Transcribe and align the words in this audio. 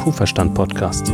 Kuhverstand 0.00 0.54
Podcast. 0.54 1.12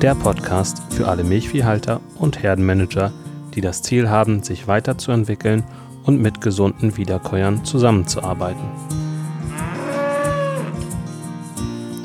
Der 0.00 0.14
Podcast 0.14 0.80
für 0.90 1.08
alle 1.08 1.24
Milchviehhalter 1.24 2.00
und 2.20 2.40
Herdenmanager, 2.40 3.10
die 3.52 3.60
das 3.60 3.82
Ziel 3.82 4.08
haben, 4.08 4.44
sich 4.44 4.68
weiterzuentwickeln 4.68 5.64
und 6.04 6.22
mit 6.22 6.40
gesunden 6.40 6.96
Wiederkäuern 6.96 7.64
zusammenzuarbeiten. 7.64 8.62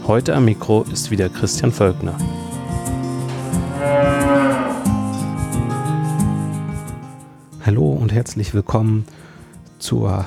Heute 0.07 0.33
am 0.33 0.45
Mikro 0.45 0.81
ist 0.91 1.11
wieder 1.11 1.29
Christian 1.29 1.71
Völkner. 1.71 2.17
Hallo 7.63 7.91
und 7.91 8.11
herzlich 8.11 8.55
willkommen 8.55 9.05
zur 9.77 10.25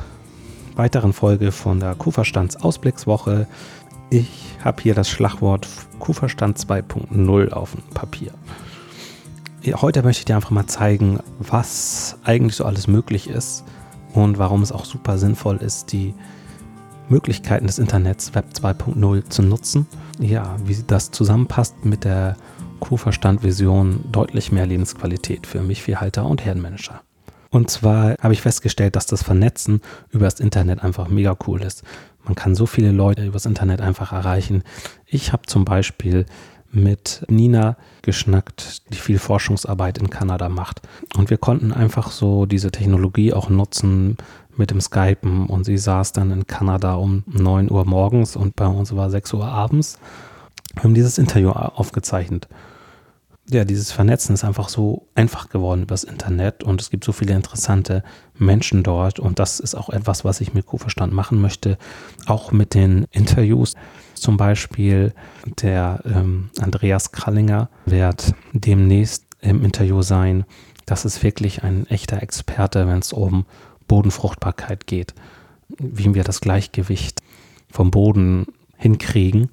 weiteren 0.76 1.12
Folge 1.12 1.52
von 1.52 1.80
der 1.80 1.94
Kuhverstands 1.94 2.56
Ausblickswoche. 2.56 3.46
Ich 4.10 4.28
habe 4.62 4.82
hier 4.82 4.94
das 4.94 5.08
Schlagwort 5.08 5.66
Kuhverstand 5.98 6.58
2.0 6.58 7.50
auf 7.52 7.72
dem 7.72 7.82
Papier. 7.94 8.32
Heute 9.74 10.02
möchte 10.02 10.20
ich 10.20 10.24
dir 10.26 10.36
einfach 10.36 10.50
mal 10.50 10.66
zeigen, 10.66 11.18
was 11.40 12.18
eigentlich 12.22 12.54
so 12.54 12.64
alles 12.64 12.86
möglich 12.86 13.28
ist 13.28 13.64
und 14.12 14.38
warum 14.38 14.62
es 14.62 14.70
auch 14.70 14.84
super 14.84 15.18
sinnvoll 15.18 15.56
ist, 15.56 15.92
die 15.92 16.14
Möglichkeiten 17.08 17.66
des 17.66 17.78
Internets 17.78 18.34
Web 18.34 18.46
2.0 18.54 19.28
zu 19.28 19.42
nutzen. 19.42 19.86
Ja, 20.20 20.56
wie 20.64 20.76
das 20.86 21.10
zusammenpasst 21.10 21.84
mit 21.84 22.04
der 22.04 22.36
Kuhverstand-Vision 22.80 24.04
deutlich 24.12 24.52
mehr 24.52 24.66
Lebensqualität 24.66 25.46
für 25.46 25.62
mich, 25.62 25.82
Viehhalter 25.82 26.26
und 26.26 26.44
Herdenmanager. 26.44 27.00
Und 27.50 27.70
zwar 27.70 28.16
habe 28.20 28.32
ich 28.34 28.42
festgestellt, 28.42 28.96
dass 28.96 29.06
das 29.06 29.22
Vernetzen 29.22 29.80
über 30.10 30.24
das 30.24 30.40
Internet 30.40 30.82
einfach 30.82 31.08
mega 31.08 31.36
cool 31.46 31.62
ist. 31.62 31.82
Man 32.24 32.34
kann 32.34 32.54
so 32.54 32.66
viele 32.66 32.90
Leute 32.90 33.24
über 33.24 33.34
das 33.34 33.46
Internet 33.46 33.80
einfach 33.80 34.12
erreichen. 34.12 34.64
Ich 35.06 35.32
habe 35.32 35.46
zum 35.46 35.64
Beispiel 35.64 36.26
mit 36.72 37.24
Nina 37.28 37.76
geschnackt, 38.02 38.82
die 38.92 38.98
viel 38.98 39.18
Forschungsarbeit 39.18 39.98
in 39.98 40.10
Kanada 40.10 40.48
macht. 40.48 40.82
Und 41.16 41.30
wir 41.30 41.38
konnten 41.38 41.72
einfach 41.72 42.10
so 42.10 42.46
diese 42.46 42.70
Technologie 42.70 43.32
auch 43.32 43.48
nutzen 43.48 44.16
mit 44.56 44.70
dem 44.70 44.80
Skypen. 44.80 45.46
Und 45.46 45.64
sie 45.64 45.78
saß 45.78 46.12
dann 46.12 46.32
in 46.32 46.46
Kanada 46.46 46.94
um 46.94 47.22
9 47.26 47.70
Uhr 47.70 47.84
morgens 47.84 48.36
und 48.36 48.56
bei 48.56 48.66
uns 48.66 48.94
war 48.94 49.08
6 49.08 49.32
Uhr 49.34 49.46
abends. 49.46 49.98
Wir 50.74 50.82
haben 50.82 50.94
dieses 50.94 51.18
Interview 51.18 51.50
aufgezeichnet 51.50 52.48
ja, 53.50 53.64
dieses 53.64 53.92
Vernetzen 53.92 54.34
ist 54.34 54.44
einfach 54.44 54.68
so 54.68 55.06
einfach 55.14 55.48
geworden 55.48 55.82
übers 55.82 56.04
Internet 56.04 56.64
und 56.64 56.80
es 56.80 56.90
gibt 56.90 57.04
so 57.04 57.12
viele 57.12 57.34
interessante 57.34 58.02
Menschen 58.38 58.82
dort 58.82 59.20
und 59.20 59.38
das 59.38 59.60
ist 59.60 59.74
auch 59.74 59.88
etwas, 59.88 60.24
was 60.24 60.40
ich 60.40 60.52
mit 60.52 60.66
Kuhverstand 60.66 61.12
machen 61.12 61.40
möchte, 61.40 61.78
auch 62.26 62.50
mit 62.50 62.74
den 62.74 63.06
Interviews. 63.12 63.74
Zum 64.14 64.36
Beispiel 64.36 65.12
der 65.62 66.00
ähm, 66.04 66.50
Andreas 66.58 67.12
Krallinger 67.12 67.68
wird 67.84 68.34
demnächst 68.52 69.24
im 69.40 69.64
Interview 69.64 70.02
sein. 70.02 70.44
Das 70.84 71.04
ist 71.04 71.22
wirklich 71.22 71.62
ein 71.62 71.86
echter 71.86 72.22
Experte, 72.22 72.88
wenn 72.88 72.98
es 72.98 73.12
um 73.12 73.46
Bodenfruchtbarkeit 73.86 74.86
geht, 74.86 75.14
wie 75.68 76.14
wir 76.14 76.24
das 76.24 76.40
Gleichgewicht 76.40 77.22
vom 77.70 77.90
Boden 77.90 78.46
hinkriegen 78.76 79.50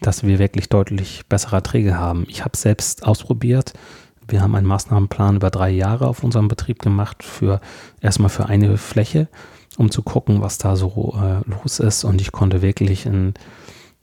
dass 0.00 0.24
wir 0.24 0.38
wirklich 0.38 0.68
deutlich 0.68 1.22
bessere 1.28 1.56
Erträge 1.56 1.98
haben. 1.98 2.26
Ich 2.28 2.40
habe 2.40 2.52
es 2.54 2.62
selbst 2.62 3.06
ausprobiert. 3.06 3.72
Wir 4.26 4.42
haben 4.42 4.54
einen 4.54 4.66
Maßnahmenplan 4.66 5.36
über 5.36 5.50
drei 5.50 5.70
Jahre 5.70 6.06
auf 6.06 6.22
unserem 6.22 6.48
Betrieb 6.48 6.80
gemacht, 6.80 7.22
für 7.22 7.60
erstmal 8.00 8.30
für 8.30 8.46
eine 8.46 8.76
Fläche, 8.76 9.28
um 9.76 9.90
zu 9.90 10.02
gucken, 10.02 10.40
was 10.40 10.58
da 10.58 10.76
so 10.76 11.18
äh, 11.20 11.48
los 11.48 11.80
ist. 11.80 12.04
Und 12.04 12.20
ich 12.20 12.32
konnte 12.32 12.62
wirklich 12.62 13.06
eine 13.06 13.34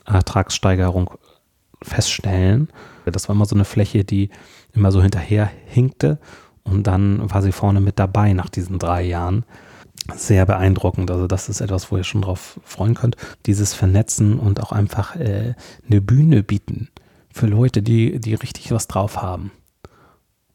Ertragssteigerung 0.05 1.11
feststellen. 1.81 2.69
Das 3.05 3.29
war 3.29 3.35
immer 3.35 3.45
so 3.45 3.55
eine 3.55 3.65
Fläche, 3.65 4.03
die 4.03 4.29
immer 4.73 4.91
so 4.91 5.01
hinterher 5.01 5.49
hinkte. 5.65 6.19
Und 6.63 6.87
dann 6.87 7.31
war 7.31 7.41
sie 7.41 7.53
vorne 7.53 7.79
mit 7.79 7.97
dabei 7.97 8.33
nach 8.33 8.49
diesen 8.49 8.79
drei 8.79 9.03
Jahren 9.03 9.45
sehr 10.15 10.45
beeindruckend. 10.45 11.11
Also 11.11 11.27
das 11.27 11.49
ist 11.49 11.61
etwas, 11.61 11.91
wo 11.91 11.97
ihr 11.97 12.03
schon 12.03 12.21
drauf 12.21 12.59
freuen 12.63 12.95
könnt. 12.95 13.15
Dieses 13.45 13.73
Vernetzen 13.73 14.39
und 14.39 14.61
auch 14.61 14.71
einfach 14.71 15.15
äh, 15.15 15.53
eine 15.89 16.01
Bühne 16.01 16.43
bieten 16.43 16.89
für 17.31 17.47
Leute, 17.47 17.81
die, 17.81 18.19
die 18.19 18.33
richtig 18.33 18.71
was 18.71 18.87
drauf 18.87 19.21
haben. 19.21 19.51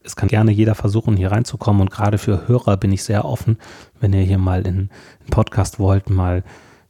Es 0.05 0.17
kann 0.17 0.29
gerne 0.29 0.51
jeder 0.51 0.75
versuchen, 0.75 1.17
hier 1.17 1.31
reinzukommen 1.31 1.81
und 1.81 1.91
gerade 1.91 2.19
für 2.19 2.49
Hörer 2.49 2.77
bin 2.77 2.91
ich 2.93 3.05
sehr 3.05 3.25
offen, 3.25 3.59
wenn 4.01 4.13
ihr 4.13 4.23
hier 4.23 4.39
mal 4.39 4.67
in 4.67 4.67
einen 4.67 4.91
Podcast 5.31 5.79
wollt, 5.79 6.11
mal 6.11 6.43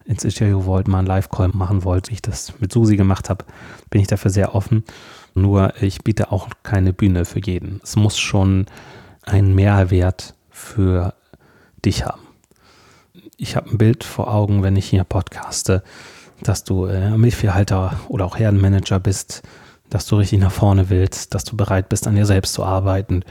ins 0.06 0.24
Interview 0.24 0.64
wollt, 0.64 0.88
mal 0.88 1.00
einen 1.00 1.06
Live-Call 1.06 1.48
machen 1.48 1.84
wollt, 1.84 2.08
wie 2.08 2.14
ich 2.14 2.22
das 2.22 2.58
mit 2.60 2.72
Susi 2.72 2.96
gemacht 2.96 3.28
habe, 3.28 3.44
bin 3.90 4.00
ich 4.00 4.06
dafür 4.06 4.30
sehr 4.30 4.54
offen. 4.54 4.84
Nur 5.34 5.74
ich 5.80 6.02
biete 6.02 6.32
auch 6.32 6.48
keine 6.62 6.94
Bühne 6.94 7.26
für 7.26 7.40
jeden. 7.40 7.80
Es 7.84 7.96
muss 7.96 8.18
schon 8.18 8.66
einen 9.24 9.54
Mehrwert 9.54 10.34
für 10.50 11.14
dich 11.84 12.06
haben 12.06 12.31
ich 13.42 13.56
habe 13.56 13.70
ein 13.70 13.78
Bild 13.78 14.04
vor 14.04 14.32
Augen, 14.32 14.62
wenn 14.62 14.76
ich 14.76 14.86
hier 14.86 15.02
podcaste, 15.02 15.82
dass 16.42 16.62
du 16.62 16.86
äh, 16.86 17.10
Milchviehhalter 17.18 17.98
oder 18.08 18.24
auch 18.24 18.38
Herdenmanager 18.38 19.00
bist, 19.00 19.42
dass 19.90 20.06
du 20.06 20.16
richtig 20.16 20.38
nach 20.38 20.52
vorne 20.52 20.90
willst, 20.90 21.34
dass 21.34 21.42
du 21.42 21.56
bereit 21.56 21.88
bist, 21.88 22.06
an 22.06 22.14
dir 22.14 22.24
selbst 22.24 22.54
zu 22.54 22.64
arbeiten. 22.64 23.24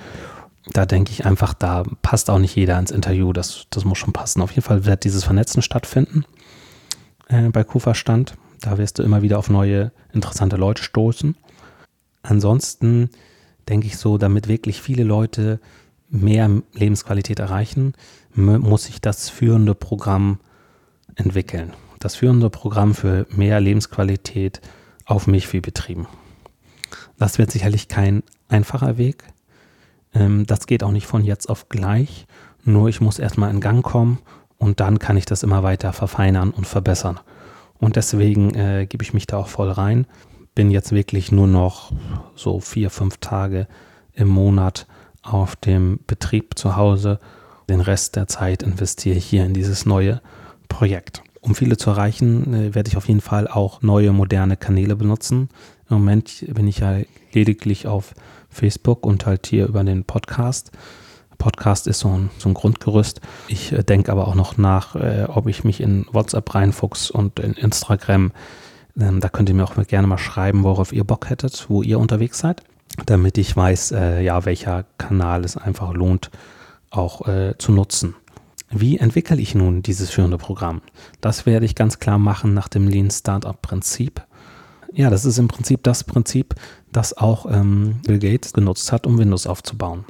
Da 0.73 0.85
denke 0.85 1.11
ich 1.11 1.25
einfach, 1.25 1.53
da 1.53 1.83
passt 2.01 2.29
auch 2.29 2.39
nicht 2.39 2.55
jeder 2.55 2.77
ins 2.77 2.91
Interview. 2.91 3.31
Das, 3.31 3.67
das 3.69 3.85
muss 3.85 3.97
schon 3.97 4.11
passen. 4.11 4.41
Auf 4.41 4.51
jeden 4.51 4.63
Fall 4.63 4.85
wird 4.85 5.05
dieses 5.05 5.23
Vernetzen 5.23 5.61
stattfinden 5.61 6.25
äh, 7.29 7.50
bei 7.50 7.63
Kuhverstand. 7.63 8.35
Da 8.59 8.77
wirst 8.77 9.00
du 9.00 9.03
immer 9.03 9.21
wieder 9.21 9.39
auf 9.39 9.50
neue, 9.50 9.94
interessante 10.11 10.57
Leute 10.57 10.83
stoßen. 10.83 11.35
Ansonsten 12.21 13.09
denke 13.69 13.88
ich 13.88 13.97
so, 13.97 14.17
damit 14.17 14.50
wirklich 14.50 14.81
viele 14.81 15.03
Leute 15.03 15.61
mehr 16.11 16.61
Lebensqualität 16.73 17.39
erreichen, 17.39 17.94
muss 18.33 18.83
sich 18.83 19.01
das 19.01 19.29
führende 19.29 19.73
Programm 19.73 20.39
entwickeln. 21.16 21.73
Das 21.99 22.16
führende 22.16 22.49
Programm 22.49 22.94
für 22.94 23.25
mehr 23.29 23.59
Lebensqualität 23.59 24.61
auf 25.05 25.27
Milchviehbetrieben. 25.27 26.07
Das 27.17 27.38
wird 27.38 27.51
sicherlich 27.51 27.88
kein 27.88 28.23
einfacher 28.50 28.97
Weg. 28.97 29.23
Ähm, 30.13 30.45
das 30.45 30.67
geht 30.67 30.83
auch 30.83 30.91
nicht 30.91 31.07
von 31.07 31.23
jetzt 31.23 31.50
auf 31.50 31.69
gleich. 31.69 32.25
Nur 32.63 32.89
ich 32.89 33.01
muss 33.01 33.19
erstmal 33.19 33.51
in 33.51 33.61
Gang 33.61 33.83
kommen 33.83 34.19
und 34.57 34.79
dann 34.79 35.00
kann 35.00 35.17
ich 35.17 35.25
das 35.25 35.44
immer 35.44 35.63
weiter 35.63 35.94
verfeinern 35.94 36.51
und 36.51 36.67
verbessern. 36.67 37.19
Und 37.79 37.95
deswegen 37.95 38.53
äh, 38.53 38.85
gebe 38.88 39.03
ich 39.03 39.13
mich 39.13 39.27
da 39.27 39.38
auch 39.38 39.47
voll 39.47 39.71
rein. 39.71 40.05
Bin 40.53 40.69
jetzt 40.69 40.91
wirklich 40.91 41.31
nur 41.31 41.47
noch 41.47 41.91
so 42.35 42.59
vier, 42.59 42.89
fünf 42.89 43.17
Tage 43.17 43.67
im 44.13 44.27
Monat 44.27 44.88
auf 45.21 45.55
dem 45.55 45.99
Betrieb 46.07 46.57
zu 46.57 46.75
Hause 46.75 47.19
den 47.71 47.81
Rest 47.81 48.17
der 48.17 48.27
Zeit 48.27 48.63
investiere 48.63 49.15
ich 49.15 49.25
hier 49.25 49.45
in 49.45 49.53
dieses 49.53 49.85
neue 49.85 50.21
Projekt. 50.67 51.23
Um 51.39 51.55
viele 51.55 51.77
zu 51.77 51.89
erreichen, 51.89 52.53
äh, 52.53 52.75
werde 52.75 52.89
ich 52.89 52.97
auf 52.97 53.07
jeden 53.07 53.21
Fall 53.21 53.47
auch 53.47 53.81
neue 53.81 54.11
moderne 54.11 54.57
Kanäle 54.57 54.95
benutzen. 54.95 55.49
Im 55.89 55.97
Moment 55.97 56.45
bin 56.53 56.67
ich 56.67 56.79
ja 56.79 56.97
lediglich 57.31 57.87
auf 57.87 58.13
Facebook 58.49 59.05
und 59.05 59.25
halt 59.25 59.47
hier 59.47 59.67
über 59.67 59.83
den 59.83 60.03
Podcast. 60.03 60.71
Podcast 61.38 61.88
ist 61.88 61.99
so 61.99 62.09
ein, 62.09 62.29
so 62.38 62.49
ein 62.49 62.53
Grundgerüst. 62.53 63.21
Ich 63.47 63.71
äh, 63.71 63.83
denke 63.83 64.11
aber 64.11 64.27
auch 64.27 64.35
noch 64.35 64.57
nach, 64.57 64.95
äh, 64.95 65.25
ob 65.27 65.47
ich 65.47 65.63
mich 65.63 65.81
in 65.81 66.05
WhatsApp 66.11 66.53
reinfuchs 66.53 67.09
und 67.09 67.39
in 67.39 67.53
Instagram. 67.53 68.31
Ähm, 68.99 69.21
da 69.21 69.29
könnt 69.29 69.49
ihr 69.49 69.55
mir 69.55 69.63
auch 69.63 69.75
gerne 69.88 70.07
mal 70.07 70.17
schreiben, 70.17 70.63
worauf 70.63 70.91
ihr 70.94 71.03
Bock 71.03 71.29
hättet, 71.29 71.67
wo 71.69 71.81
ihr 71.81 72.00
unterwegs 72.00 72.39
seid, 72.39 72.63
damit 73.05 73.38
ich 73.38 73.55
weiß, 73.55 73.91
äh, 73.91 74.21
ja, 74.21 74.45
welcher 74.45 74.85
Kanal 74.97 75.43
es 75.43 75.57
einfach 75.57 75.93
lohnt, 75.93 76.31
auch 76.89 77.27
äh, 77.27 77.57
zu 77.57 77.71
nutzen. 77.71 78.15
Wie 78.69 78.97
entwickle 78.97 79.38
ich 79.38 79.53
nun 79.53 79.81
dieses 79.81 80.09
führende 80.09 80.38
Programm? 80.38 80.81
Das 81.19 81.45
werde 81.45 81.65
ich 81.65 81.75
ganz 81.75 81.99
klar 81.99 82.17
machen 82.17 82.53
nach 82.53 82.69
dem 82.69 82.88
Lean 82.88 83.11
Startup 83.11 83.61
Prinzip. 83.61 84.21
Ja, 84.93 85.09
das 85.09 85.25
ist 85.25 85.38
im 85.38 85.47
Prinzip 85.47 85.83
das 85.83 86.03
Prinzip, 86.03 86.55
das 86.91 87.17
auch 87.17 87.45
ähm, 87.49 87.99
Bill 88.05 88.19
Gates 88.19 88.53
genutzt 88.53 88.91
hat, 88.91 89.07
um 89.07 89.17
Windows 89.17 89.47
aufzubauen. 89.47 90.05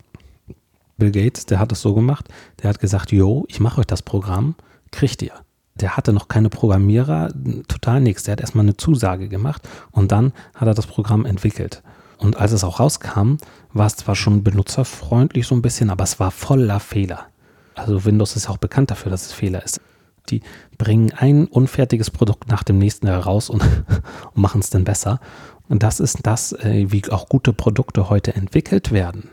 Bill 0.97 1.11
Gates, 1.11 1.47
der 1.47 1.59
hat 1.59 1.71
es 1.71 1.81
so 1.81 1.93
gemacht, 1.95 2.27
der 2.61 2.69
hat 2.69 2.79
gesagt, 2.79 3.11
yo, 3.11 3.45
ich 3.47 3.59
mache 3.59 3.81
euch 3.81 3.87
das 3.87 4.03
Programm, 4.03 4.55
kriegt 4.91 5.21
ihr. 5.21 5.33
Der 5.75 5.97
hatte 5.97 6.13
noch 6.13 6.27
keine 6.27 6.49
Programmierer, 6.49 7.33
total 7.67 8.01
nichts. 8.01 8.23
Der 8.23 8.33
hat 8.33 8.41
erstmal 8.41 8.65
eine 8.65 8.77
Zusage 8.77 9.27
gemacht 9.27 9.67
und 9.91 10.11
dann 10.11 10.33
hat 10.53 10.67
er 10.67 10.73
das 10.75 10.85
Programm 10.85 11.25
entwickelt. 11.25 11.81
Und 12.21 12.37
als 12.37 12.51
es 12.51 12.63
auch 12.63 12.79
rauskam, 12.79 13.37
war 13.73 13.87
es 13.87 13.95
zwar 13.95 14.15
schon 14.15 14.43
benutzerfreundlich 14.43 15.47
so 15.47 15.55
ein 15.55 15.63
bisschen, 15.63 15.89
aber 15.89 16.03
es 16.03 16.19
war 16.19 16.29
voller 16.29 16.79
Fehler. 16.79 17.25
Also 17.73 18.05
Windows 18.05 18.35
ist 18.35 18.45
ja 18.45 18.51
auch 18.51 18.57
bekannt 18.57 18.91
dafür, 18.91 19.09
dass 19.09 19.25
es 19.25 19.33
Fehler 19.33 19.63
ist. 19.65 19.81
Die 20.29 20.41
bringen 20.77 21.11
ein 21.17 21.47
unfertiges 21.47 22.11
Produkt 22.11 22.47
nach 22.47 22.61
dem 22.61 22.77
nächsten 22.77 23.07
heraus 23.07 23.49
und, 23.49 23.63
und 24.33 24.37
machen 24.37 24.61
es 24.61 24.69
dann 24.69 24.83
besser. 24.83 25.19
Und 25.67 25.81
das 25.81 25.99
ist 25.99 26.19
das, 26.21 26.53
äh, 26.53 26.91
wie 26.91 27.09
auch 27.09 27.27
gute 27.27 27.53
Produkte 27.53 28.07
heute 28.11 28.35
entwickelt 28.35 28.91
werden. 28.91 29.31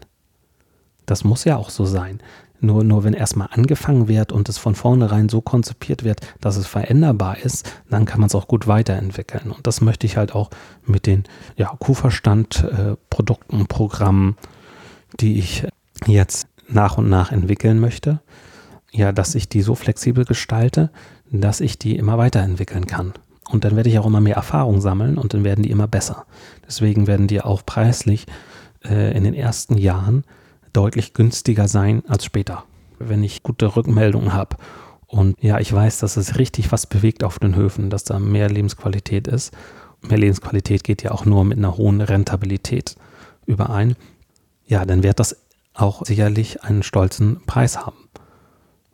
Das 1.04 1.24
muss 1.24 1.44
ja 1.44 1.58
auch 1.58 1.68
so 1.68 1.84
sein. 1.84 2.20
Nur, 2.60 2.82
nur 2.82 3.04
wenn 3.04 3.14
erstmal 3.14 3.48
angefangen 3.52 4.08
wird 4.08 4.32
und 4.32 4.48
es 4.48 4.58
von 4.58 4.74
vornherein 4.74 5.28
so 5.28 5.40
konzipiert 5.40 6.02
wird, 6.02 6.20
dass 6.40 6.56
es 6.56 6.66
veränderbar 6.66 7.38
ist, 7.38 7.70
dann 7.88 8.04
kann 8.04 8.20
man 8.20 8.26
es 8.26 8.34
auch 8.34 8.48
gut 8.48 8.66
weiterentwickeln. 8.66 9.52
Und 9.52 9.66
das 9.66 9.80
möchte 9.80 10.06
ich 10.06 10.16
halt 10.16 10.34
auch 10.34 10.50
mit 10.84 11.06
den 11.06 11.24
ja, 11.56 11.68
Kuhverstand-Produkten, 11.78 13.60
äh, 13.60 13.64
Programmen, 13.64 14.36
die 15.20 15.38
ich 15.38 15.66
jetzt 16.06 16.48
nach 16.68 16.98
und 16.98 17.08
nach 17.08 17.32
entwickeln 17.32 17.78
möchte, 17.78 18.20
ja, 18.90 19.12
dass 19.12 19.34
ich 19.34 19.48
die 19.48 19.62
so 19.62 19.74
flexibel 19.74 20.24
gestalte, 20.24 20.90
dass 21.30 21.60
ich 21.60 21.78
die 21.78 21.96
immer 21.96 22.18
weiterentwickeln 22.18 22.86
kann. 22.86 23.14
Und 23.50 23.64
dann 23.64 23.76
werde 23.76 23.88
ich 23.88 23.98
auch 23.98 24.06
immer 24.06 24.20
mehr 24.20 24.36
Erfahrung 24.36 24.80
sammeln 24.80 25.16
und 25.16 25.32
dann 25.32 25.44
werden 25.44 25.62
die 25.62 25.70
immer 25.70 25.88
besser. 25.88 26.26
Deswegen 26.66 27.06
werden 27.06 27.28
die 27.28 27.40
auch 27.40 27.64
preislich 27.64 28.26
äh, 28.84 29.16
in 29.16 29.24
den 29.24 29.34
ersten 29.34 29.76
Jahren 29.76 30.24
deutlich 30.72 31.14
günstiger 31.14 31.68
sein 31.68 32.02
als 32.08 32.24
später, 32.24 32.64
wenn 32.98 33.22
ich 33.22 33.42
gute 33.42 33.76
Rückmeldungen 33.76 34.32
habe. 34.32 34.56
Und 35.06 35.42
ja, 35.42 35.58
ich 35.58 35.72
weiß, 35.72 35.98
dass 36.00 36.16
es 36.16 36.38
richtig 36.38 36.70
was 36.70 36.86
bewegt 36.86 37.24
auf 37.24 37.38
den 37.38 37.56
Höfen, 37.56 37.90
dass 37.90 38.04
da 38.04 38.18
mehr 38.18 38.50
Lebensqualität 38.50 39.26
ist. 39.26 39.52
Mehr 40.02 40.18
Lebensqualität 40.18 40.84
geht 40.84 41.02
ja 41.02 41.12
auch 41.12 41.24
nur 41.24 41.44
mit 41.44 41.58
einer 41.58 41.76
hohen 41.76 42.00
Rentabilität 42.00 42.96
überein. 43.46 43.96
Ja, 44.66 44.84
dann 44.84 45.02
wird 45.02 45.18
das 45.18 45.36
auch 45.72 46.04
sicherlich 46.04 46.62
einen 46.62 46.82
stolzen 46.82 47.40
Preis 47.46 47.78
haben. 47.78 48.08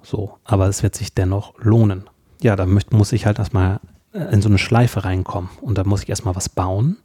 So, 0.03 0.39
aber 0.45 0.69
es 0.69 0.83
wird 0.83 0.95
sich 0.95 1.15
dennoch 1.15 1.55
lohnen. 1.59 2.09
Ja, 2.41 2.57
da 2.57 2.67
muss 2.67 3.13
ich 3.13 3.27
halt 3.27 3.39
erstmal 3.39 3.81
in 4.13 4.43
so 4.43 4.49
eine 4.49 4.59
Schleife 4.59 5.05
reinkommen 5.05 5.51
und 5.61 5.79
da 5.79 5.85
muss 5.85 6.05
ich 6.05 6.09
erstmal 6.09 6.37
was 6.37 6.49
bauen. 6.49 6.99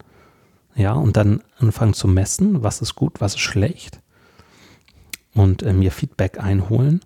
Ja, 0.75 0.94
und 0.94 1.18
dann 1.18 1.42
anfangen 1.57 1.94
zu 1.94 2.07
messen, 2.07 2.62
was 2.62 2.81
ist 2.81 2.94
gut, 2.94 3.21
was 3.21 3.33
ist 3.33 3.42
schlecht 3.42 4.01
und 5.33 5.63
äh, 5.63 5.73
mir 5.73 5.91
Feedback 5.91 6.39
einholen, 6.39 7.01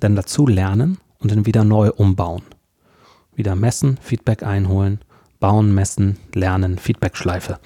dann 0.00 0.16
dazu 0.16 0.46
lernen 0.46 0.98
und 1.18 1.30
dann 1.30 1.46
wieder 1.46 1.64
neu 1.64 1.90
umbauen. 1.90 2.42
Wieder 3.34 3.54
messen, 3.54 3.98
Feedback 4.00 4.42
einholen, 4.42 5.00
bauen, 5.40 5.74
messen, 5.74 6.18
lernen, 6.34 6.78
Feedback-Schleife 6.78 7.58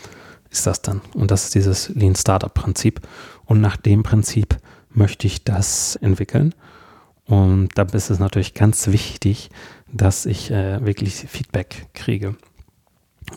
ist 0.50 0.66
das 0.66 0.82
dann. 0.82 1.00
Und 1.14 1.30
das 1.30 1.44
ist 1.44 1.54
dieses 1.54 1.88
Lean 1.90 2.16
Startup 2.16 2.52
Prinzip. 2.52 3.00
Und 3.46 3.60
nach 3.60 3.76
dem 3.76 4.02
Prinzip 4.02 4.58
möchte 4.90 5.26
ich 5.26 5.44
das 5.44 5.96
entwickeln. 5.96 6.54
Und 7.24 7.70
da 7.76 7.82
ist 7.82 8.10
es 8.10 8.18
natürlich 8.18 8.54
ganz 8.54 8.88
wichtig, 8.88 9.50
dass 9.92 10.26
ich 10.26 10.50
äh, 10.50 10.84
wirklich 10.84 11.14
Feedback 11.14 11.88
kriege. 11.94 12.34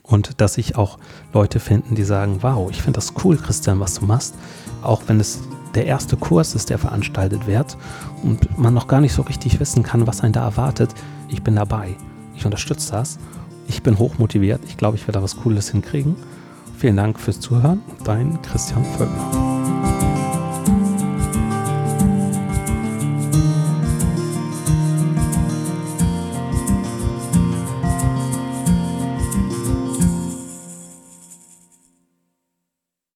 Und 0.01 0.41
dass 0.41 0.57
ich 0.57 0.75
auch 0.75 0.97
Leute 1.33 1.59
finden, 1.59 1.93
die 1.93 2.03
sagen, 2.03 2.41
wow, 2.41 2.71
ich 2.71 2.81
finde 2.81 2.97
das 2.97 3.13
cool, 3.23 3.37
Christian, 3.37 3.79
was 3.79 3.93
du 3.95 4.05
machst. 4.05 4.33
Auch 4.81 5.03
wenn 5.05 5.19
es 5.19 5.41
der 5.75 5.85
erste 5.85 6.17
Kurs 6.17 6.55
ist, 6.55 6.69
der 6.69 6.77
veranstaltet 6.77 7.47
wird 7.47 7.77
und 8.21 8.57
man 8.57 8.73
noch 8.73 8.87
gar 8.87 9.01
nicht 9.01 9.13
so 9.13 9.21
richtig 9.23 9.59
wissen 9.59 9.83
kann, 9.83 10.07
was 10.07 10.21
einen 10.21 10.33
da 10.33 10.43
erwartet. 10.43 10.93
Ich 11.29 11.43
bin 11.43 11.55
dabei. 11.55 11.95
Ich 12.35 12.45
unterstütze 12.45 12.91
das. 12.91 13.19
Ich 13.67 13.83
bin 13.83 13.97
hochmotiviert. 13.97 14.61
Ich 14.67 14.77
glaube, 14.77 14.97
ich 14.97 15.03
werde 15.03 15.19
da 15.19 15.23
was 15.23 15.37
Cooles 15.37 15.69
hinkriegen. 15.69 16.15
Vielen 16.77 16.97
Dank 16.97 17.19
fürs 17.19 17.39
Zuhören. 17.39 17.81
Dein 18.03 18.41
Christian 18.41 18.83
Völlner. 18.83 19.52